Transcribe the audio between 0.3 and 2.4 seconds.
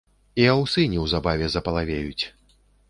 І аўсы неўзабаве запалавеюць!